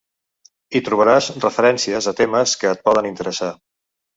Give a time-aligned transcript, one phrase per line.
[0.77, 3.53] Hi trobaràs referències a temes que et poden interessar.